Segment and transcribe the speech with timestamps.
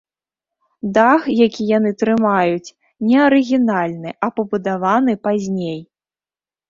[0.95, 2.73] Дах, які яны трымаюць,
[3.09, 5.79] не арыгінальны, а пабудаваны пазней.